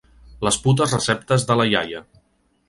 Les 0.47 0.55
putes 0.63 0.95
receptes 0.97 1.45
de 1.51 1.59
la 1.61 1.69
iaia. 1.75 2.03